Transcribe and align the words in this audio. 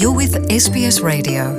You're 0.00 0.16
with 0.16 0.34
SBS 0.50 1.00
Radio. 1.02 1.58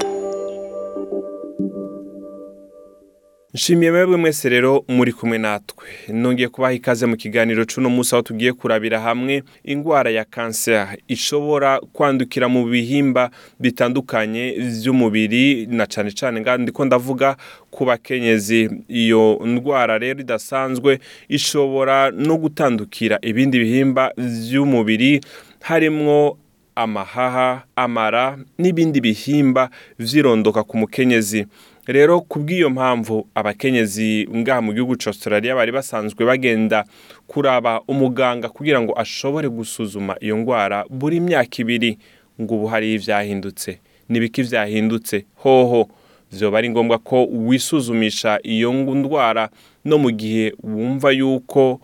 nshimiye 3.53 3.91
mwebwe 3.91 4.17
mwese 4.17 4.49
rero 4.49 4.83
muri 4.88 5.13
kumwe 5.13 5.38
natwe 5.38 5.86
nongeye 6.13 6.47
kubaha 6.50 6.73
ikaze 6.73 7.05
mu 7.05 7.18
kiganiro 7.18 7.65
c'uno 7.65 7.89
munsi 7.89 8.15
aho 8.15 8.21
tugiye 8.21 8.54
kurabira 8.54 9.00
hamwe 9.00 9.44
indwara 9.63 10.10
ya 10.12 10.26
kanseri 10.26 11.04
ishobora 11.08 11.79
kwandukira 11.94 12.47
mu 12.50 12.65
bihimba 12.65 13.29
bitandukanye 13.60 14.52
vy'umubiri 14.52 15.66
na 15.66 15.86
cane 15.88 16.12
cane 16.12 16.42
nga 16.42 16.58
ndiko 16.58 16.86
ndavuga 16.86 17.36
ku 17.72 17.86
bakenyezi 17.86 18.70
iyo 18.88 19.40
ndwara 19.46 19.98
rero 19.98 20.20
idasanzwe 20.20 21.00
ishobora 21.30 22.12
no 22.12 22.38
gutandukira 22.38 23.20
ibindi 23.22 23.60
bihimba 23.60 24.12
vy'umubiri 24.18 25.22
harimwo 25.62 26.38
amahaha 26.78 27.64
amara 27.75 28.38
n'ibindi 28.57 29.02
bihimba 29.02 29.70
vyirondoka 29.99 30.63
ku 30.63 30.77
mukenyezi. 30.77 31.45
Rero 31.88 32.22
kubw'iyo 32.22 32.70
mpamvu 32.70 33.27
abakenyezi 33.36 34.27
ngaha 34.36 34.62
mu 34.62 34.73
gihugu 34.73 34.95
ca 35.00 35.08
Australia 35.09 35.55
bari 35.55 35.72
basanzwe 35.72 36.26
bagenda 36.26 36.86
kuraba 37.27 37.81
umuganga 37.88 38.50
kugira 38.50 38.81
ngo 38.81 38.94
ashobore 39.00 39.50
gusuzuma 39.50 40.16
iyo 40.20 40.38
ndwara 40.38 40.86
buri 40.90 41.20
myaka 41.20 41.58
ibiri 41.63 41.98
ngo 42.41 42.55
ubu 42.55 42.67
hari 42.67 42.94
ivyahindutse. 42.94 43.80
Nibiki 44.09 44.44
vyahindutse? 44.44 45.25
Hoho! 45.36 45.89
Vyoba 46.31 46.58
ari 46.58 46.70
ngombwa 46.70 46.98
ko 47.00 47.25
wisuzumisha 47.25 48.39
iyo 48.44 48.73
ndwara 48.73 49.50
no 49.86 49.98
mu 49.98 50.12
gihe 50.12 50.53
wumva 50.64 51.12
yuko 51.12 51.80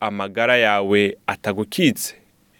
amagara 0.00 0.56
yawe 0.56 1.16
atagukitse. 1.26 2.14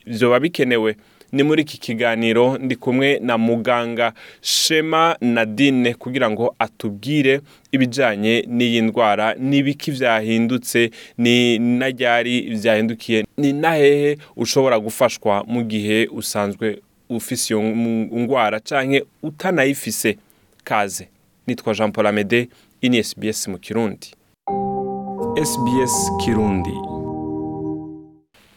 Vyoba 0.06 0.40
bikenewe. 0.40 0.96
Ni 1.32 1.42
muri 1.42 1.62
iki 1.62 1.78
kiganiro 1.78 2.58
ndi 2.58 2.76
kumwe 2.76 3.18
na 3.22 3.38
muganga 3.38 4.12
shema 4.40 5.16
nadine 5.20 5.94
kugira 5.94 6.30
ngo 6.30 6.54
atubwire 6.58 7.40
ibijyanye 7.72 8.44
n'iyi 8.48 8.80
ndwara 8.82 9.34
n'ibiki 9.34 9.90
byahindutse 9.92 10.90
ni 11.18 11.58
na 11.58 11.88
ryari 11.90 12.42
byahindukiye 12.62 13.26
ni 13.36 13.52
na 13.52 13.74
hehe 13.74 14.18
ushobora 14.36 14.78
gufashwa 14.80 15.44
mu 15.46 15.62
gihe 15.62 16.06
usanzwe 16.12 16.78
ufise 17.10 17.54
iyo 17.54 17.62
ndwara 18.12 18.60
cyangwa 18.60 19.00
utanayifise. 19.22 20.16
Kaze. 20.64 21.08
Nitwa 21.46 21.74
jean 21.74 21.92
paul 21.92 22.06
amede 22.06 22.48
ini 22.80 23.02
SBS 23.04 23.48
mu 23.48 23.58
kirundi. 23.58 24.08
SBS 25.44 26.10
kirundi. 26.24 26.97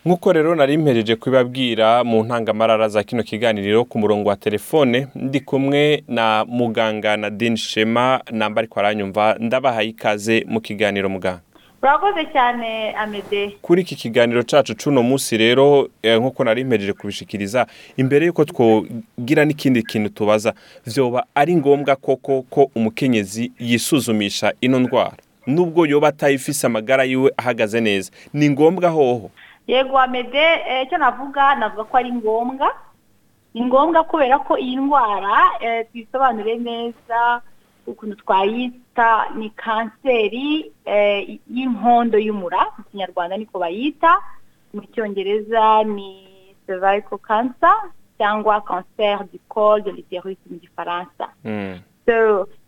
Nk'uko 0.05 0.33
rero 0.33 0.55
nari 0.55 0.77
mpereje 0.77 1.15
kubibabwira 1.15 2.03
mu 2.03 2.23
ntangamarara 2.23 2.89
za 2.89 3.03
kino 3.03 3.23
kiganiro 3.23 3.85
ku 3.85 3.99
murongo 3.99 4.29
wa 4.29 4.35
telefone 4.35 5.07
ndi 5.15 5.39
kumwe 5.39 6.03
na 6.07 6.45
muganga 6.47 7.17
Nadine 7.17 7.57
Shema 7.57 8.21
namba 8.31 8.59
ariko 8.59 8.79
aranyumva 8.79 9.35
ndabahaye 9.39 9.89
ikaze 9.89 10.45
mu 10.47 10.61
kiganiro 10.61 11.09
muganga. 11.09 11.41
Urakoze 11.83 12.25
cyane 12.33 12.91
amede 12.93 13.57
kuri 13.61 13.81
iki 13.81 13.95
kiganiro 13.95 14.43
cacu 14.43 14.73
c'uno 14.75 15.03
munsi 15.03 15.37
rero 15.37 15.89
eh, 16.03 16.19
nk'uko 16.19 16.43
nari 16.43 16.63
mpereje 16.63 16.93
kubishikiriza 16.93 17.67
imbere 17.97 18.25
yuko 18.25 18.45
twogira 18.45 19.45
n'ikindi 19.45 19.83
kintu 19.83 20.09
tubaza 20.09 20.53
vyoba 20.85 21.25
ari 21.35 21.55
ngombwa 21.55 21.95
koko 21.95 22.41
ko 22.49 22.71
umukenyezi 22.75 23.51
yisuzumisha 23.59 24.53
ino 24.61 24.79
ndwara? 24.79 25.13
Nubwo 25.47 25.85
yoba 25.85 26.07
atayifise 26.07 26.67
amagara 26.67 27.03
yiwe 27.03 27.31
ahagaze 27.37 27.81
neza. 27.81 28.11
Ni 28.33 28.49
ngombwa 28.49 28.89
hoho. 28.89 29.31
Yego 29.71 29.95
amede 29.99 30.45
icyo 30.83 30.97
navuga 30.97 31.55
navuga 31.55 31.83
ko 31.87 31.93
ari 31.97 32.11
ngombwa. 32.11 32.67
Ni 33.53 33.61
ngombwa 33.65 34.03
kubera 34.03 34.39
ko 34.39 34.57
iyi 34.57 34.75
ndwara 34.75 35.35
tuyisobanure 35.91 36.55
neza 36.59 37.41
ukuntu 37.87 38.15
twayita 38.23 39.29
ni 39.35 39.49
kanseri 39.55 40.71
y'inkondo 41.47 42.17
y'umura 42.19 42.61
mu 42.77 42.83
kinyarwanda 42.91 43.37
niko 43.37 43.59
bayita. 43.59 44.19
Mu 44.73 44.81
cyongereza 44.91 45.83
ni 45.83 46.09
cervical 46.67 47.19
cancer 47.19 47.75
cyangwa 48.17 48.61
cancer 48.63 49.19
du 49.31 49.39
col 49.47 49.81
de 49.83 49.91
l'utérus 49.91 50.37
mu 50.49 50.57
gifaransa. 50.59 51.27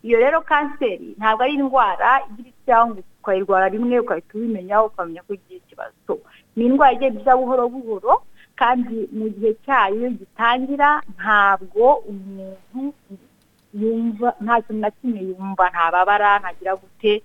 Iyo 0.04 0.16
rero 0.20 0.40
kanseri 0.40 1.16
ntabwo 1.18 1.42
ari 1.44 1.54
indwara 1.54 2.20
igira 2.28 2.50
cyangwa 2.66 2.96
ukayirwara 3.20 3.68
rimwe 3.68 3.98
ugahita 4.00 4.32
ubimenya 4.36 4.82
ukamenya 4.84 5.22
ko 5.24 5.32
igihe 5.34 5.60
ikibazo. 5.64 6.20
Ni 6.56 6.64
indwara 6.66 6.92
igenda 6.92 7.20
iza 7.20 7.36
buhoro 7.36 7.68
buhoro 7.68 8.22
kandi 8.56 9.08
mu 9.12 9.28
gihe 9.28 9.54
cyayo 9.66 10.10
gitangira 10.10 11.02
ntabwo 11.18 11.94
umuntu 12.10 12.94
yumva 13.74 14.34
nta 14.40 14.60
kintu 14.62 14.80
na 14.80 14.90
kimwe 14.90 15.20
yumva 15.20 15.70
ntababara 15.70 16.38
ntagira 16.38 16.76
gute. 16.76 17.22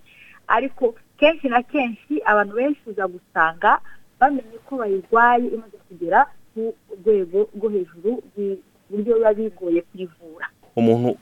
Ariko 0.47 0.95
kenshi 1.18 1.47
na 1.50 1.62
kenshi 1.63 2.22
abantu 2.25 2.53
benshi 2.56 2.81
uza 2.89 3.07
gusanga 3.07 3.79
bamenye 4.19 4.57
ko 4.66 4.78
bayirwaye 4.81 5.47
imaze 5.47 5.78
kugera 5.88 6.25
ku 6.53 6.73
rwego 7.06 7.50
rwo 7.56 7.69
hejuru 7.69 8.12
ku 8.34 8.57
buryo 8.89 9.13
biba 9.16 9.34
bigoye 9.34 9.81
kuyivura 9.81 10.47
umuntu 10.75 11.18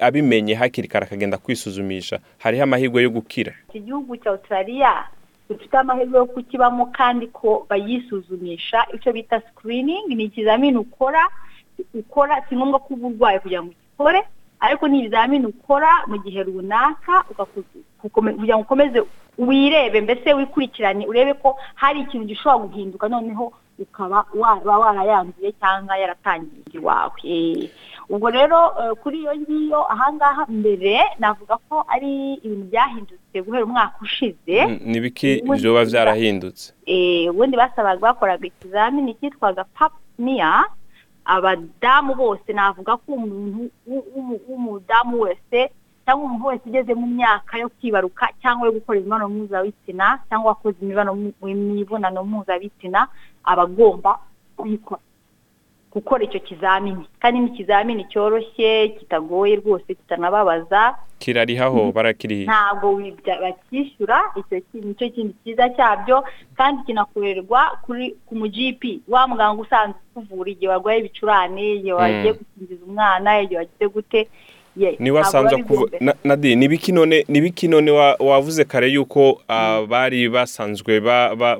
abimenye 0.00 0.54
hakiri 0.54 0.88
kare 0.88 1.06
akagenda 1.06 1.38
kwisuzumisha. 1.38 2.18
Hariho 2.38 2.62
amahirwe 2.64 3.02
yo 3.02 3.10
gukira. 3.10 3.52
Iki 3.68 3.80
gihugu 3.80 4.16
cya 4.16 4.30
australia 4.30 5.06
dufite 5.48 5.74
amahirwe 5.78 6.18
yo 6.18 6.26
kukibamo 6.26 6.86
kandi 6.86 7.26
ko 7.26 7.66
bayisuzumisha 7.70 8.86
icyo 8.94 9.12
bita 9.12 9.40
screening 9.40 10.06
ni 10.08 10.24
ikizamini 10.24 10.76
ukora 10.78 11.28
ukora 11.94 12.42
si 12.48 12.56
ngombwa 12.56 12.78
ko 12.78 12.94
uba 12.94 13.08
urwaye 13.08 13.38
kugira 13.38 13.62
ngo 13.62 13.70
ukikore 13.72 14.22
ariko 14.60 14.88
ni 14.88 14.98
ibizamini 14.98 15.46
ukora 15.46 15.88
mu 16.06 16.18
gihe 16.18 16.42
runaka 16.42 17.24
kugira 18.02 18.56
ngo 18.56 18.62
ukomeze 18.62 19.02
wirebe 19.38 20.00
mbese 20.00 20.32
wikurikirane 20.34 21.06
urebe 21.06 21.34
ko 21.34 21.56
hari 21.74 22.00
ikintu 22.00 22.26
gishobora 22.26 22.64
guhinduka 22.66 23.08
noneho 23.08 23.52
ukaba 23.78 24.24
waba 24.34 24.78
warayanduye 24.78 25.52
cyangwa 25.60 25.96
yaratangiye 25.96 26.62
iwawe. 26.72 27.70
Ubwo 28.08 28.30
rero 28.30 28.58
kuri 29.02 29.18
iyo 29.24 29.32
ngiyo 29.36 29.80
ahangaha 29.92 30.44
mbere 30.48 31.00
navuga 31.18 31.56
ko 31.68 31.84
ari 31.88 32.34
ibintu 32.44 32.64
byahindutse 32.70 33.36
guhera 33.42 33.64
umwaka 33.64 33.96
ushize. 34.02 34.56
N'ibiki 34.84 35.42
byoba 35.42 35.84
byarahindutse? 35.88 36.72
Ubundi 37.30 37.56
basabaga 37.56 38.00
bakoraga 38.00 38.46
ikizamini 38.46 39.14
cyitwaga 39.18 39.64
papniya 39.64 40.64
abadamu 41.24 42.14
bose 42.14 42.52
navuga 42.52 42.96
ko 43.00 43.12
umuntu 43.16 43.70
w'umudamu 44.48 45.20
wese 45.24 45.70
cyangwa 46.04 46.24
umuntu 46.26 46.46
wese 46.46 46.62
ugeze 46.66 46.94
mu 46.94 47.06
myaka 47.06 47.58
yo 47.58 47.68
kwibaruka 47.68 48.28
cyangwa 48.42 48.66
yo 48.66 48.72
gukora 48.72 48.98
imibonano 48.98 49.28
mpuzabitsina 49.28 50.18
cyangwa 50.28 50.48
wakoze 50.48 50.76
imibonano 51.42 52.24
mpuzabitsina 52.24 53.08
aba 53.44 53.62
agomba 53.62 54.18
kuyikora 54.56 55.00
gukora 55.94 56.24
icyo 56.24 56.40
kizamini. 56.40 57.06
Kandi 57.20 57.40
ni 57.40 57.46
ikizamini 57.46 58.04
cyoroshye 58.04 58.88
kitagoye 58.88 59.56
rwose 59.56 59.94
kitanababaza. 59.94 60.98
Kirarihaho 61.18 61.92
barakiriha. 61.92 62.50
Ntabwo 62.52 62.98
bakishyura 63.42 64.18
icyo 64.36 64.62
ni 64.82 64.94
cyo 64.94 65.08
kintu 65.10 65.34
cyiza 65.44 65.68
cyabyo 65.70 66.24
kandi 66.58 66.82
kinakorerwa 66.82 67.78
kuri 67.86 68.16
ku 68.26 68.34
mujipi. 68.34 69.00
Wa 69.08 69.28
muganga 69.28 69.62
usanzwe 69.62 70.00
ukuvura 70.16 70.50
igihe 70.50 70.68
warwaye 70.68 70.98
ibicurane 70.98 71.74
igihe 71.78 71.92
wagiye 71.94 72.32
gukingiza 72.32 72.84
umwana 72.84 73.40
igihe 73.40 73.58
wagize 73.58 73.86
gute 73.88 74.20
ni 74.98 75.10
we 75.10 75.20
asanzwe 75.20 75.64
nadi 76.24 76.56
nibiki 77.28 77.68
none 77.68 77.90
wavuze 78.20 78.64
kare 78.64 78.88
yuko 78.88 79.40
bari 79.88 80.28
basanzwe 80.28 81.00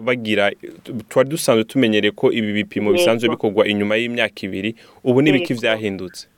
bagira 0.04 0.50
twari 1.08 1.28
dusanzwe 1.28 1.64
tumenyereye 1.64 2.10
ko 2.10 2.32
ibi 2.32 2.52
bipimo 2.52 2.92
bisanzwe 2.92 3.28
bikorwa 3.28 3.66
inyuma 3.66 3.96
y'imyaka 3.96 4.40
ibiri 4.42 4.74
ubu 5.04 5.22
nibiki 5.22 5.54
byahindutse 5.54 6.28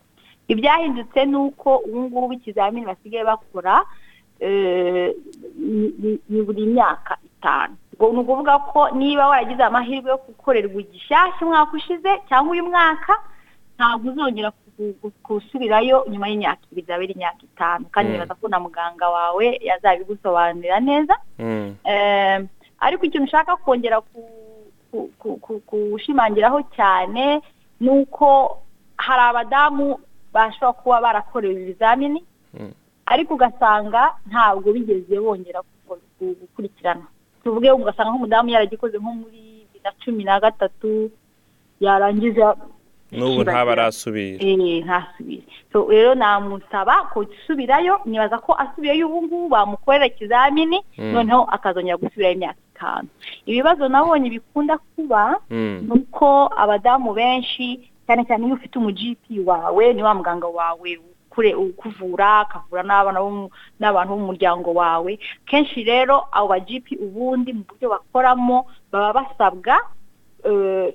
ibyahindutse 0.48 1.24
ni 1.24 1.36
uko 1.36 1.76
ubu 1.76 2.02
ngubu 2.02 2.32
ikizamini 2.32 2.86
basigaye 2.86 3.24
bakora 3.24 3.84
ni 6.28 6.42
buri 6.42 6.66
myaka 6.66 7.16
itanu. 7.24 7.74
Ni 8.00 8.18
ukuvuga 8.18 8.58
ko 8.58 8.90
niba 8.90 9.28
waragize 9.28 9.62
amahirwe 9.62 10.10
yo 10.10 10.16
gukorerwa 10.26 10.80
igishyashya 10.80 11.40
umwaka 11.42 11.72
ushize 11.76 12.08
cyangwa 12.28 12.52
uyu 12.52 12.64
mwaka 12.64 13.12
ntabwo 13.76 14.10
uzongera 14.12 14.50
gusubirayo 15.24 16.04
nyuma 16.10 16.28
y'imyaka 16.28 16.62
ibiri 16.72 16.86
zabera 16.86 17.12
imyaka 17.12 17.40
itanu 17.42 17.84
kandi 17.90 18.12
nibaza 18.12 18.34
ko 18.34 18.48
na 18.48 18.60
muganga 18.60 19.08
wawe 19.08 19.46
yazabigusobanurira 19.64 20.80
neza 20.80 21.14
ariko 22.80 23.02
ikintu 23.06 23.24
ushaka 23.26 23.56
kongera 23.56 24.02
kushimangiraho 25.66 26.62
cyane 26.76 27.40
ni 27.80 27.88
uko 27.90 28.58
hari 28.96 29.22
abadamu 29.22 29.98
bashobora 30.32 30.72
kuba 30.72 31.00
barakorewe 31.00 31.62
ibizamini 31.62 32.24
ariko 33.06 33.34
ugasanga 33.34 34.14
ntabwo 34.28 34.72
bigeze 34.72 35.20
bongera 35.20 35.60
gukurikirana 36.20 37.06
tuvuge 37.44 37.70
ugasanga 37.72 38.10
nk'umudamu 38.10 38.48
yaragikoze 38.50 38.98
nko 38.98 39.12
muri 39.14 39.40
bibiri 39.40 39.80
na 39.84 39.92
cumi 40.04 40.24
na 40.24 40.40
gatatu 40.40 41.10
yarangiza 41.80 42.56
n'ubu 43.12 43.42
ntaba 43.42 43.72
arasubira 43.72 44.42
eh 44.42 44.56
rero 45.90 46.14
namusaba 46.14 47.10
gusubirayo 47.14 48.00
nibaza 48.04 48.38
ko 48.38 48.52
asubiyeyo 48.58 49.06
ubu 49.08 49.22
ngubu 49.22 49.48
bamukorera 49.48 50.06
ikizamini 50.06 50.80
Mm. 50.98 51.12
noneho 51.12 51.42
akazongera 51.50 51.96
gusubirayo 52.00 52.34
imyaka 52.34 52.58
itanu 52.74 53.08
ibibazo 53.46 53.88
nabonye 53.88 54.30
bikunda 54.30 54.78
kuba 54.96 55.36
Mm. 55.50 55.84
nuko 55.86 56.50
abadamu 56.56 57.12
benshi 57.14 57.90
cyane 58.06 58.24
cyane 58.24 58.46
iyo 58.46 58.54
ufite 58.56 58.78
umujipi 58.78 59.40
wawe 59.40 59.92
ni 59.92 60.02
wa 60.02 60.14
muganga 60.14 60.46
wawe 60.48 60.98
ukuvura 61.36 62.40
akavura 62.48 62.80
n'abantu 62.82 64.08
bo 64.08 64.16
mu 64.16 64.26
muryango 64.32 64.72
wawe 64.72 65.18
kenshi 65.44 65.84
rero 65.84 66.24
abo 66.32 66.48
bajipi 66.48 66.96
ubundi 66.96 67.52
mu 67.52 67.62
buryo 67.68 67.92
bakoramo 67.92 68.64
baba 68.92 69.12
basabwa 69.20 69.76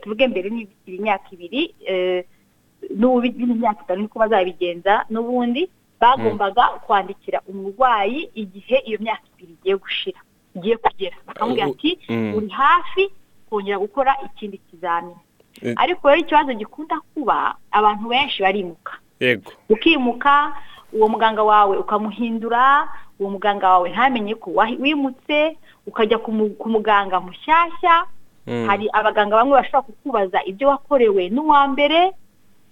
tuvuge 0.01 0.27
mbere 0.27 0.49
n'ibikiri 0.49 0.97
imyaka 0.97 1.27
ibiri 1.35 1.61
n'ubu 2.97 3.21
biri 3.21 3.43
imyaka 3.43 3.81
itanu 3.83 4.01
niko 4.01 4.19
bazabigenza 4.19 5.05
n'ubundi 5.09 5.69
bagombaga 6.01 6.63
kwandikira 6.85 7.41
umurwayi 7.49 8.29
igihe 8.35 8.77
iyo 8.89 8.97
myaka 9.01 9.21
ibiri 9.37 9.53
igiye 9.59 9.75
gushira 9.77 10.19
igiye 10.55 10.75
kugera 10.77 11.17
bakamubwira 11.27 11.67
ati 11.67 11.91
uri 12.37 12.49
hafi 12.49 13.03
kongera 13.49 13.77
gukora 13.79 14.11
ikindi 14.25 14.57
kizamini 14.57 15.19
ariko 15.75 16.09
rero 16.09 16.21
ikibazo 16.21 16.53
gikunda 16.53 16.95
kuba 17.13 17.55
abantu 17.71 18.09
benshi 18.09 18.41
barimuka 18.43 18.93
ukimuka 19.69 20.33
uwo 20.93 21.07
muganga 21.07 21.43
wawe 21.43 21.77
ukamuhindura 21.77 22.89
uwo 23.19 23.29
muganga 23.29 23.69
wawe 23.69 23.89
ntamenye 23.93 24.35
ko 24.35 24.49
wimutse 24.79 25.57
ukajya 25.87 26.17
ku 26.17 26.31
mu- 26.31 26.55
ku 26.57 26.67
muganga 26.69 27.19
mushyashya. 27.21 28.05
Hari 28.67 28.89
abaganga 28.93 29.35
bamwe 29.35 29.53
bashobora 29.55 29.81
kukubaza 29.81 30.39
ibyo 30.45 30.67
wakorewe 30.67 31.29
n'uwa 31.29 31.67
mbere 31.67 32.11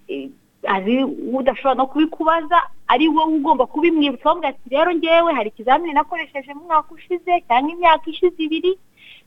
eh, 0.08 0.28
hari 0.66 1.04
udashobora 1.04 1.74
no 1.74 1.86
kubikubaza 1.86 2.58
ari 2.88 3.08
wowe 3.08 3.34
ugomba 3.34 3.66
kubimwibutsa 3.66 4.24
bavuga 4.28 4.48
ati 4.48 4.68
rero 4.70 4.94
ngewe 4.94 5.32
hari 5.32 5.48
ikizamini 5.48 5.92
nakoresheje 5.94 6.54
mu 6.54 6.64
mwaka 6.64 6.94
ushize 6.94 7.40
cyangwa 7.48 7.72
imyaka 7.72 8.04
ishize 8.10 8.36
ibiri 8.42 8.78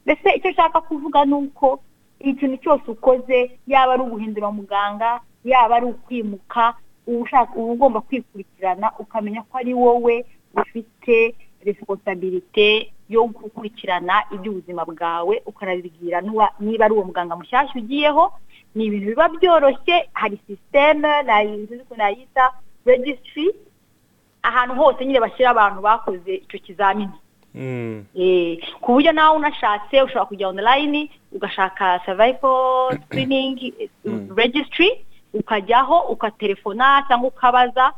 mbese 0.06 0.30
icyo 0.36 0.52
nshaka 0.52 0.82
kuvuga 0.82 1.26
ni 1.26 1.34
uko 1.34 1.80
ikintu 2.20 2.58
cyose 2.58 2.84
ukoze 2.92 3.52
yaba 3.68 3.94
ari 3.94 4.02
uguhindura 4.04 4.52
muganga 4.52 5.20
yaba 5.44 5.76
ari 5.76 5.86
ukwimuka 5.86 6.74
uba 7.08 7.48
ugomba 7.56 8.02
kwikurikirana 8.02 8.92
ukamenya 9.00 9.42
ko 9.42 9.58
ari 9.58 9.74
wowe 9.74 10.26
ufite 10.56 11.36
resiponsabilite 11.66 12.93
yo 13.10 13.26
gukurikirana 13.28 14.24
iby'ubuzima 14.32 14.86
bwawe 14.86 15.42
ukanabibwira 15.46 16.22
niba 16.60 16.86
ari 16.86 16.94
uwo 16.94 17.04
muganga 17.06 17.36
mushyashya 17.36 17.76
ugiyeho 17.82 18.34
ni 18.76 18.86
ibintu 18.86 19.08
biba 19.14 19.30
byoroshye 19.30 20.10
hari 20.14 20.38
sisiteme 20.48 21.24
nayinzi 21.24 21.82
nayita 21.98 22.52
registry 22.86 23.52
ahantu 24.44 24.76
hose 24.76 25.06
nyine 25.06 25.20
bashyira 25.20 25.50
abantu 25.50 25.82
bakoze 25.82 26.36
icyo 26.36 26.60
kizamini 26.60 27.12
Mm. 27.56 28.06
Eh, 28.18 28.58
ku 28.82 28.94
buryo 28.98 29.12
nawe 29.14 29.38
unashatse 29.38 30.02
ushobora 30.02 30.26
kujya 30.26 30.48
online 30.50 31.10
ugashaka 31.32 32.00
cervical 32.06 32.90
screening 33.06 33.74
eh, 33.80 33.90
Mm. 34.06 34.30
registry 34.36 35.06
ukajyaho 35.34 36.00
ukatelefona 36.10 37.06
cyangwa 37.08 37.28
ukabaza 37.30 37.94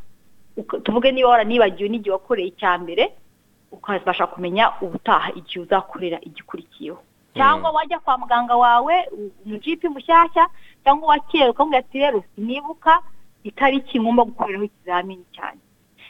uka- 0.57 0.79
tuvuge 0.83 1.11
niba 1.11 1.29
waranibagiwe 1.29 1.89
n'igihe 1.89 2.11
wakoreye 2.11 2.47
icya 2.51 2.77
mbere 2.83 3.13
ukabasha 3.75 4.27
kumenya 4.27 4.71
ubutaha 4.81 5.31
igihe 5.35 5.59
uzakorera 5.59 6.17
igikurikiyeho. 6.21 6.99
Cyangwa 7.35 7.71
wajya 7.71 7.99
kwa 7.99 8.17
muganga 8.17 8.55
wawe 8.55 8.95
umujipi 9.45 9.87
mushyashya 9.89 10.47
cyangwa 10.83 11.05
uwa 11.07 11.19
kera 11.19 11.51
ukamubwira 11.51 11.79
ati 11.83 11.97
rero 11.99 12.23
sinibuka 12.35 13.01
itariki 13.43 13.99
ngomba 13.99 14.23
gukoreraho 14.23 14.63
ikizamini 14.65 15.25
cyane 15.35 15.59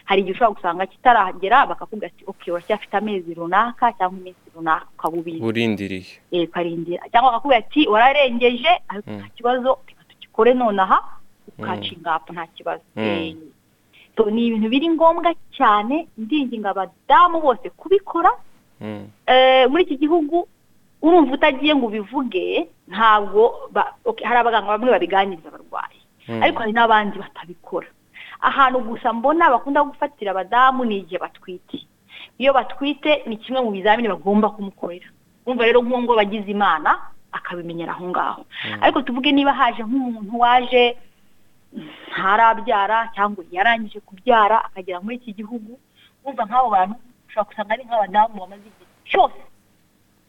hari 0.06 0.22
igihe 0.22 0.34
ushobora 0.38 0.54
gusanga 0.56 0.86
kitaragera 0.86 1.66
bakakubwira 1.66 2.08
ati 2.14 2.24
ok 2.30 2.52
uracyafite 2.52 2.94
amezi 2.98 3.34
runaka 3.34 3.90
cyangwa 3.98 4.20
iminsi 4.22 4.46
runaka 4.56 4.86
ukaba 4.94 5.18
ubizi 5.18 5.40
burindiriye 5.42 6.06
eh, 6.32 6.46
ukarindira. 6.50 7.04
Cyangwa 7.12 7.32
bakakubwira 7.32 7.60
ati 7.66 7.82
wararengeje 7.90 8.70
ariko 8.88 9.10
nta 9.12 9.28
kibazo 9.36 9.70
reka 9.88 10.04
tugikore 10.10 10.54
nonaha 10.54 10.98
ukacinga 11.58 12.12
hapo 12.12 12.34
nta 12.34 12.46
kibazo. 12.48 12.84
Eh, 12.96 13.36
ni 14.32 14.48
ibintu 14.48 14.70
biri 14.70 14.88
ngombwa 14.90 15.34
cyane 15.58 16.08
ndinginga 16.18 16.70
abadamu 16.72 17.42
bose 17.42 17.70
kubikora 17.70 18.32
Mm. 18.82 19.08
Eh, 19.26 19.70
muri 19.72 19.84
iki 19.84 19.96
gihugu 19.98 20.48
urumva 21.02 21.34
utagiye 21.34 21.76
ngo 21.76 21.86
ubivuge 21.88 22.68
ntabwo 22.92 23.72
hari 24.24 24.38
abaganga 24.40 24.68
bamwe 24.76 24.92
babiganiriza 24.92 25.48
abarwayi. 25.48 26.00
Mm. 26.28 26.44
ariko 26.44 26.60
hari 26.60 26.74
n'abandi 26.76 27.16
batabikora. 27.20 27.88
Ahantu 28.44 28.80
gusa 28.84 29.14
mbona 29.16 29.48
bakunda 29.50 29.80
gufatira 29.84 30.32
abadamu 30.36 30.84
ni 30.86 30.98
igihe 31.08 31.20
batwite. 31.24 31.88
Iyo 32.38 32.52
batwite 32.54 33.24
ni 33.26 33.38
kimwe 33.40 33.62
mu 33.64 33.72
bizamini 33.72 34.10
bagomba 34.12 34.50
kumukorera. 34.52 35.08
Umva 35.48 35.64
rero 35.64 35.80
nk'uwo 35.82 36.02
ngo 36.04 36.14
bagize 36.20 36.52
imana 36.52 37.00
akabimenyera 37.32 37.92
aho 37.96 38.10
ngaho. 38.12 38.44
Ariko 38.84 39.02
tuvuge 39.08 39.32
niba 39.32 39.54
haje 39.56 39.84
nk'umuntu 39.88 40.36
waje 40.40 40.98
ntarabyara 42.16 43.12
cyangwa 43.16 43.44
yarangije 43.52 44.00
kubyara 44.00 44.58
akagera 44.66 45.02
muri 45.04 45.16
iki 45.20 45.34
gihugu 45.36 45.76
wumva 46.24 46.44
nk'abo 46.48 46.70
bantu 46.72 46.96
ushobora 47.28 47.48
gusanga 47.52 47.72
ari 47.76 47.84
nk'abadamu 47.84 48.34
bamaze 48.40 48.66
igihe 48.72 48.88
cyose 49.10 49.40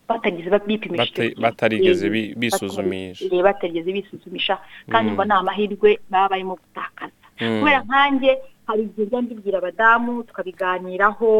batageze 0.08 0.50
bipimisha 0.66 1.22
batarigeze 1.44 2.06
bisuzumisha. 2.36 3.24
Batari- 3.24 3.42
batarigeze 3.46 3.90
bisuzumisha 3.92 4.54
kandi 4.92 5.08
Mm. 5.10 5.14
ngo 5.14 5.24
ni 5.24 5.32
amahirwe 5.34 5.90
baba 6.10 6.28
barimo 6.28 6.54
gutakaza 6.58 7.14
Mm. 7.40 7.58
kubera 7.60 7.80
nkanjye 7.86 8.30
hari 8.66 8.82
igihe 8.86 9.06
njya 9.06 9.20
mbibwira 9.22 9.58
abadamu 9.58 10.12
tukabiganiraho 10.26 11.30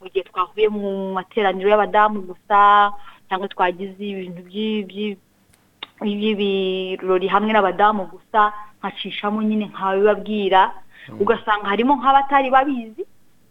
mu 0.00 0.04
gihe 0.12 0.24
twahuye 0.28 0.68
mu 0.68 1.12
materaniro 1.16 1.68
y'abadamu 1.70 2.16
gusa 2.28 2.92
cyangwa 3.28 3.48
twagize 3.48 4.00
ibintu 4.04 4.42
by'ibirori 6.04 7.26
hamwe 7.28 7.52
n'abadamu 7.52 8.06
gusa 8.12 8.52
nkacishamo 8.80 9.42
nyine 9.42 9.66
nkabibabwira 9.72 10.72
ugasanga 11.20 11.68
harimo 11.68 11.96
nk'abatari 11.96 12.50
babizi 12.50 13.02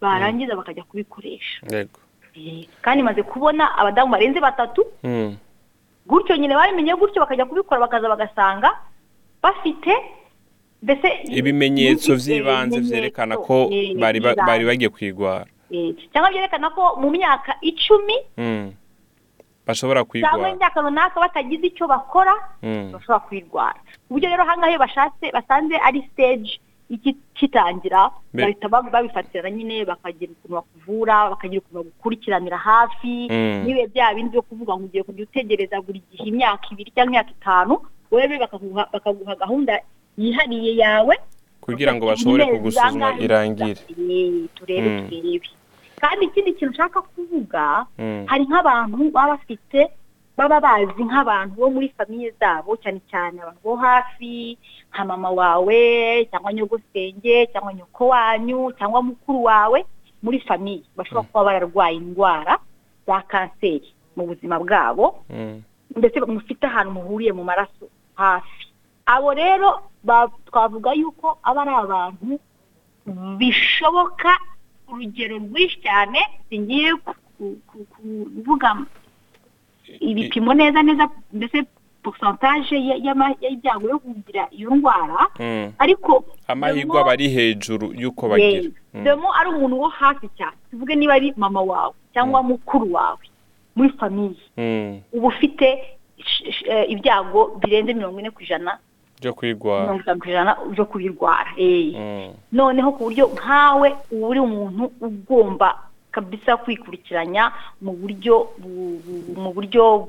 barangiza 0.01 0.55
bakajya 0.55 0.83
kubikoresha. 0.83 1.61
Eh, 2.35 2.65
kandi 2.81 3.03
maze 3.03 3.23
kubona 3.23 3.77
abadamu 3.77 4.11
barenze 4.11 4.39
batatu 4.41 4.85
Mm. 5.03 5.37
gutyo 6.05 6.35
nyine 6.37 6.55
babimenye 6.55 6.93
gutyo 6.95 7.21
bakajya 7.21 7.45
kubikora 7.45 7.81
bakaza 7.81 8.09
bagasanga 8.09 8.69
bafite 9.43 9.93
mbese 10.83 11.07
ibimenyetso 11.29 12.15
by'ibanze 12.15 12.79
byerekana 12.81 13.37
ko 13.37 13.69
eh, 13.71 13.95
bari 13.97 14.19
bagiye 14.65 14.89
kwigwara. 14.89 15.45
Eh, 15.71 15.93
cyangwa 16.13 16.29
byerekana 16.31 16.69
ko 16.75 16.97
mu 17.01 17.09
myaka 17.13 17.55
icumi 17.61 18.13
Bashobora 19.67 20.03
cyangwa 20.03 20.09
kwigwara 20.11 20.49
imyaka 20.53 20.81
runaka 20.81 21.19
batagize 21.19 21.65
icyo 21.67 21.87
bakora 21.87 22.33
Mm. 22.63 22.91
bashobora 22.93 23.19
kwirwara 23.27 23.79
ku 24.07 24.13
buryo 24.13 24.29
rero 24.29 24.43
ahangaha 24.43 24.69
iyo 24.71 24.79
bashatse 24.79 25.25
basanze 25.33 25.75
ari 25.79 25.99
iki- 26.89 27.17
kitangira 27.33 28.11
bahita 28.33 28.67
bab- 28.69 28.91
babifatira 28.91 29.49
nyine 29.49 29.85
bakagira 29.87 30.31
ukuntu 30.35 30.53
bakuvura 30.59 31.29
bakagira 31.31 31.59
ukuntu 31.63 31.77
bagukurikiranira 31.79 32.57
hafi 32.57 33.27
Mm. 33.31 33.63
nibe 33.65 33.87
bya 33.87 34.13
bindi 34.13 34.29
byo 34.35 34.41
kuvuga 34.45 34.75
ngo 34.77 34.85
ugiye 34.85 35.03
kujya 35.03 35.23
utegereza 35.23 35.81
buri 35.81 36.03
gihe 36.11 36.23
imyaka 36.29 36.65
ibiri 36.71 36.91
cyangwa 36.91 37.09
imyaka 37.15 37.31
itanu 37.31 37.73
wewe 38.11 38.35
bakaguha 38.93 39.35
gahunda 39.39 39.79
yihariye 40.19 40.75
yawe 40.83 41.15
kugira 41.63 41.95
ngo 41.95 42.05
bashobore 42.11 42.45
kugusuzuma 42.51 43.15
irangire 43.17 43.79
turebe 44.55 44.89
Mm. 44.89 45.07
turebe 45.09 45.49
kandi 46.03 46.25
ikindi 46.27 46.51
kintu 46.59 46.73
nshaka 46.75 46.99
kuvuga 47.01 47.85
Mm. 47.97 48.25
hari 48.27 48.43
nk'abantu 48.45 48.97
baba 49.15 49.39
bafite 49.39 49.81
baba 50.37 50.59
bazi 50.59 50.99
nk'abantu 51.03 51.55
bo 51.55 51.69
muri 51.71 51.87
famiye 51.97 52.33
zabo 52.39 52.75
cyane 52.83 52.99
cyane 53.11 53.39
abantu 53.41 53.61
bo 53.63 53.75
hafi 53.79 54.57
nka 54.91 55.01
mama 55.07 55.29
wawe 55.31 55.79
cyangwa 56.31 56.51
nyogosenge 56.53 57.47
cyangwa 57.55 57.71
nyoko 57.73 58.03
wanyu 58.11 58.59
cyangwa 58.77 58.99
mukuru 59.01 59.39
wawe 59.47 59.79
muri 60.23 60.39
famiye 60.43 60.83
bashobora 60.97 61.23
kuba 61.31 61.43
bararwaye 61.47 61.95
indwara 61.95 62.53
za 63.07 63.21
kanseri 63.31 63.87
mu 64.15 64.27
buzima 64.27 64.59
bwabo 64.59 65.23
Mm. 65.29 65.61
ndetse 65.95 66.19
mufite 66.25 66.63
ahantu 66.67 66.91
muhuriye 66.99 67.31
mu 67.31 67.43
maraso 67.47 67.85
hafi 68.15 68.67
abo 69.05 69.33
rero 69.33 69.69
twavuga 70.51 70.91
yuko 70.97 71.37
aba 71.43 71.61
ari 71.61 71.73
abantu 71.75 72.39
bishoboka 73.37 74.31
urugero 74.93 75.37
rwinshi 75.37 75.77
cyane 75.81 76.19
singiye 76.49 76.95
ku- 77.01 77.57
ku- 77.67 77.85
kuvuga 77.93 78.69
ibipimo 79.99 80.53
neza 80.53 80.83
neza 80.83 81.09
mbese 81.33 81.65
porosantaje 82.03 82.75
y'ibyago 82.75 83.87
yo 83.89 83.99
kugira 83.99 84.47
iyo 84.51 84.75
ndwara. 84.75 85.27
Mm. 85.39 85.71
ariko 85.79 86.25
amahirwe 86.47 86.99
aba 86.99 87.11
ari 87.11 87.29
hejuru 87.29 87.93
y'uko 87.95 88.27
bagira. 88.29 88.69
Demo 88.93 89.31
ari 89.39 89.49
umuntu 89.49 89.79
wo 89.79 89.87
hafi 89.87 90.27
cyane. 90.37 90.55
Tuvuge 90.71 90.95
niba 90.95 91.13
ari 91.15 91.33
mama 91.37 91.61
wawe 91.61 91.93
cyangwa 92.13 92.43
mukuru 92.43 92.93
wawe 92.93 93.23
muri 93.75 93.89
famiye 93.95 94.35
uba 95.13 95.27
ufite 95.27 95.67
eh, 96.67 96.85
ibyago 96.91 97.55
birenze 97.59 97.93
mirongo 97.93 98.19
ine 98.19 98.29
ku 98.31 98.43
ijana 98.43 98.77
byo 99.23 99.31
kwigwara 99.33 99.83
mirongo 99.87 100.01
itanu 100.03 100.19
ku 100.19 100.27
ijana 100.29 100.51
byo 100.75 100.85
kubirwara. 100.85 101.51
Mm. 101.57 102.33
noneho 102.51 102.91
ku 102.91 103.03
buryo 103.07 103.25
nkawe 103.33 103.87
uba 104.11 104.27
uri 104.27 104.39
umuntu 104.43 104.91
ugomba 105.01 105.79
kabisa 106.11 106.57
kwikurikiranya 106.61 107.49
mu 107.81 107.91
buryo 107.97 108.51
bu- 108.61 108.99
bu- 109.01 109.39
mu 109.41 109.49
buryo 109.55 110.07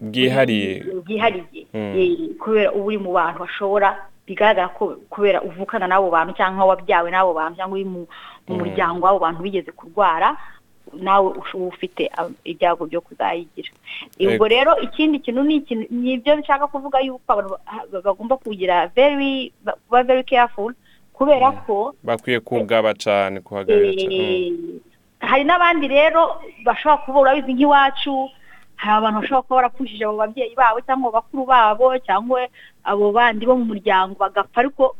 bwihariye 0.00 0.84
bwihariye 1.04 1.66
Mm. 1.74 2.34
Kubera 2.38 2.72
uba 2.72 2.84
uri 2.84 2.98
mu 2.98 3.12
bantu 3.12 3.38
bashobora 3.40 3.96
bigaragara 4.26 4.68
ko 4.74 4.96
kubera 5.10 5.38
uvukana 5.42 5.86
n'abo 5.86 6.10
bantu 6.10 6.34
cyangwa 6.34 6.64
wabyawe 6.66 7.08
n'abo 7.10 7.32
bantu 7.34 7.56
cyangwa 7.56 7.74
uri 7.78 7.84
mu 7.86 8.00
mu 8.48 8.54
Mm. 8.54 8.58
muryango 8.58 9.00
w'abo 9.06 9.18
bantu 9.22 9.42
bigeze 9.42 9.70
kurwara 9.72 10.36
nawe 10.94 11.28
uba 11.54 11.66
ufite 11.66 12.10
ah, 12.18 12.28
ibyago 12.44 12.86
byo 12.86 13.00
kuzayigira. 13.00 13.70
Ubwo 14.20 14.48
rero 14.48 14.78
ikindi 14.80 15.18
kintu 15.18 15.42
ni 15.42 15.54
ikintu 15.56 15.86
ni 15.90 16.12
ibyo 16.12 16.36
nshaka 16.36 16.66
kuvuga 16.66 17.00
yuko 17.00 17.58
bagomba 18.04 18.36
kugira 18.36 18.86
kuba 18.94 20.02
very 20.02 20.22
careful 20.24 20.74
kubera 21.12 21.52
ko 21.66 21.94
bakwiye 22.04 22.40
kugaba 22.40 22.94
cyane 22.94 23.40
kuhagarara 23.40 23.92
cyane 23.94 24.16
Eh, 24.16 24.52
hari 25.20 25.44
n'abandi 25.44 25.88
rero 25.88 26.40
bashobora 26.64 27.02
kuba 27.02 27.18
urabizi 27.20 27.52
nk'iwacu 27.56 28.28
hari 28.76 28.92
abantu 29.00 29.20
bashobora 29.20 29.42
kuba 29.42 29.56
barapfushije 29.56 30.04
abo 30.04 30.16
babyeyi 30.20 30.54
babo 30.54 30.78
cyangwa 30.84 31.10
bakuru 31.12 31.42
babo 31.48 31.86
cyangwa 32.04 32.40
abo 32.84 33.12
bandi 33.12 33.42
bo 33.48 33.56
mu 33.56 33.64
muryango 33.72 34.14
bagapfa 34.20 34.60
ariko 34.60 34.92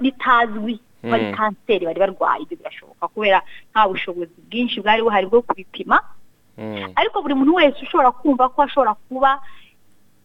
bitazwi 0.00 0.80
ko 1.08 1.14
ari 1.14 1.26
Mm. 1.30 1.34
kanseri 1.36 1.84
bari 1.86 2.00
barwaye 2.00 2.42
ibyo 2.42 2.56
birashoboka 2.60 3.08
kubera 3.08 3.38
nta 3.72 3.88
bushobozi 3.88 4.34
bwinshi 4.48 4.80
bwari 4.80 5.02
buhari 5.02 5.26
bwo 5.26 5.42
kubipima 5.42 6.00
ariko 6.96 7.22
buri 7.22 7.34
muntu 7.34 7.54
wese 7.58 7.78
ushobora 7.82 8.10
kumva 8.14 8.48
ko 8.48 8.62
ashobora 8.62 8.94
kuba 9.08 9.40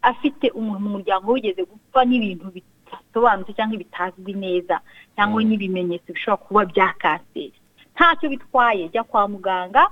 afite 0.02 0.50
umuntu 0.54 0.80
mu 0.80 0.90
muryango 0.96 1.32
wigeze 1.34 1.62
gupfa 1.66 2.06
n'ibintu 2.06 2.48
bidasobanutse 2.56 3.52
cyangwa 3.58 3.78
bitazwi 3.82 4.34
neza 4.38 4.80
cyangwa 5.16 5.44
n'ibimenyetso 5.44 6.14
bishobora 6.14 6.44
kuba 6.46 6.62
bya 6.72 6.88
kanseri 7.02 7.54
ntacyo 7.96 8.30
bitwaye 8.30 8.88
jya 8.94 9.04
kwa 9.04 9.28
muganga 9.28 9.84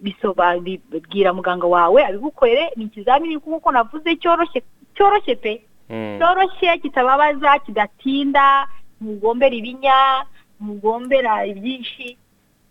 bisoba 0.00 0.58
bi- 0.60 0.82
bwira 1.08 1.32
muganga 1.32 1.66
wawe 1.66 2.04
abigukorere 2.06 2.70
ni 2.76 2.84
ikizamini 2.84 3.36
nk'uko 3.40 3.72
navuze 3.72 4.16
cyoroshye 4.20 4.60
cyoroshye 4.96 5.34
pe. 5.40 5.62
Mm. 5.90 6.18
cyoroshye 6.18 6.78
kitababaza 6.82 7.58
kidatinda 7.64 8.68
ntugombera 9.00 9.54
ibinya 9.54 10.24
ntugombera 10.60 11.46
ibyinshi 11.46 12.16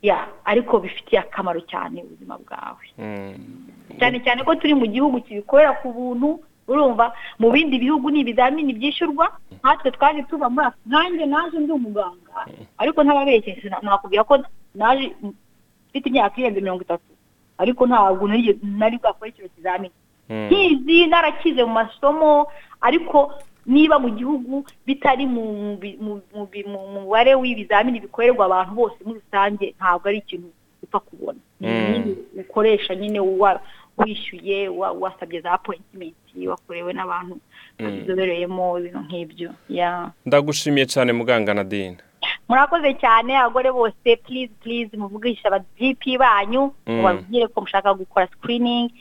ya 0.02 0.28
ariko 0.46 0.80
bifitiye 0.80 1.22
akamaro 1.22 1.62
cyane 1.72 2.04
ubuzima 2.04 2.38
bwawe 2.38 2.86
Mm. 2.98 3.36
cyane 4.00 4.18
cyane 4.24 4.44
ko 4.44 4.56
turi 4.56 4.74
mu 4.76 4.86
gihugu 4.88 5.22
kibikorera 5.22 5.74
ku 5.82 5.92
buntu 5.94 6.40
urumva 6.68 7.14
mu 7.40 7.52
bindi 7.54 7.78
bihugu 7.80 8.10
ni 8.12 8.20
ibizamini 8.26 8.74
byishyurwa 8.74 9.26
nkatwe 9.62 9.92
twaje 9.94 10.24
tuva 10.30 10.50
muri 10.50 10.66
Afurika 10.68 10.90
nanjye 10.90 11.26
naje 11.26 11.58
ndi 11.60 11.72
umuganga 11.72 12.34
ariko 12.78 13.00
ntababeshye 13.04 13.70
na- 13.70 13.82
nakubwira 13.86 14.24
ko 14.26 14.34
naje 14.76 15.14
mfite 15.90 16.06
imyaka 16.10 16.36
irenze 16.42 16.62
mirongo 16.62 16.82
itatu 16.84 17.12
ariko 17.58 17.82
ntabwo 17.88 18.28
nari 18.62 18.98
bwakore 18.98 19.30
icyo 19.32 19.50
kizamini 19.56 19.94
Mm. 20.30 20.46
nkizi 20.50 21.06
narakize 21.08 21.62
mu 21.64 21.74
masomo 21.74 22.48
ariko 22.82 23.34
niba 23.66 24.00
mu 24.00 24.10
gihugu 24.10 24.66
bitari 24.86 25.26
mu 25.26 25.78
mubare 26.94 27.36
w'ibizamini 27.36 28.00
bikorerwa 28.00 28.46
abantu 28.46 28.74
bose 28.76 28.96
muri 29.06 29.20
rusange 29.20 29.74
ntabwo 29.78 30.08
ari 30.10 30.18
ikintu 30.18 30.48
upfa 30.84 31.00
kubona 31.00 31.40
Mm. 31.62 32.16
ukoresha 32.40 32.96
nyine 32.96 33.20
wishyuye 33.98 34.68
wa- 34.70 34.92
wasabye 34.92 35.42
za 35.42 35.52
apoyitimenti 35.52 36.48
wakorewe 36.48 36.94
n'abantu 36.94 37.36
Mm. 37.80 37.86
babizobereyemo 37.86 38.80
ibintu 38.80 39.00
nk'ibyo 39.00 39.50
ya 39.70 40.12
ndagushimiye 40.26 40.86
cyane 40.86 41.14
muganga 41.14 41.54
Nadine 41.54 41.98
murakoze 42.50 42.94
cyane 43.00 43.38
abagore 43.38 43.72
bose 43.72 44.16
please 44.28 44.52
please 44.64 44.92
muvugisha 44.98 45.48
aba 45.48 45.60
GP 45.80 46.18
banyu 46.20 46.74
Mm. 46.88 46.96
mubabwire 47.02 47.48
ko 47.48 47.62
mushaka 47.62 47.94
gukora 47.94 48.28
screening 48.28 48.92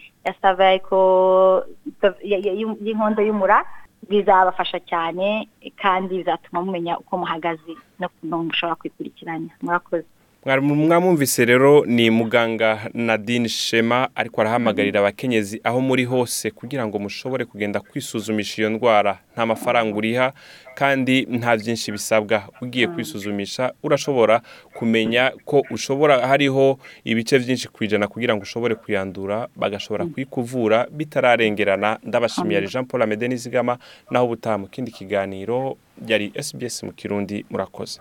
ya 2.23 2.39
y'u- 2.39 2.79
y'inkondo 2.81 3.23
y'umura 3.23 3.65
bizabafasha 4.09 4.79
cyane 4.91 5.49
kandi 5.83 6.17
bizatuma 6.19 6.63
mumenya 6.65 6.99
uko 6.99 7.19
muhagaze 7.19 7.73
no 7.99 8.37
mushobora 8.43 8.75
kwikurikiranya. 8.81 9.53
Murakoze. 9.63 10.07
Mwamwumvise 10.47 11.45
rero 11.45 11.85
ni 11.87 12.11
muganga 12.11 12.91
Nadine 12.95 13.49
Shema 13.49 14.09
ariko 14.15 14.41
arahamagarira 14.41 15.01
abakenyezi 15.01 15.61
aho 15.65 15.81
muri 15.81 16.05
hose 16.05 16.51
kugira 16.51 16.87
ngo 16.87 16.99
mushobore 16.99 17.45
kugenda 17.45 17.81
kwisuzumisha 17.81 18.63
iyo 18.63 18.71
ndwara. 18.71 19.19
Nta 19.33 19.47
mafaranga 19.47 19.97
uriha 19.97 20.33
kandi 20.75 21.23
nta 21.31 21.57
byinshi 21.57 21.93
bisabwa. 21.93 22.49
Ugiye 22.61 22.87
kwisuzumisha 22.87 23.73
urashobora 23.83 24.43
kumenya 24.75 25.33
ko 25.45 25.63
ushobora 25.71 26.27
hariho 26.29 26.79
ibice 27.05 27.39
byinshi 27.39 27.69
ku 27.69 27.85
ijana 27.85 28.09
kugira 28.09 28.35
ngo 28.37 28.43
ushobore 28.43 28.75
kuyandura 28.75 29.49
bagashobora 29.57 30.07
kuyikuvura 30.07 30.87
bitararengerana. 30.93 31.99
Ndabashimiye 32.05 32.67
Jean 32.69 32.85
Paul 32.85 33.03
Amede 33.03 33.29
Nizigama 33.29 33.79
naho 34.11 34.25
ubutaha 34.27 34.59
mu 34.59 34.67
kindi 34.69 34.91
kiganiro 34.93 35.77
yari 36.07 36.33
SBS 36.43 36.83
mu 36.83 36.93
Kirundi 36.93 37.45
murakoze. 37.51 38.01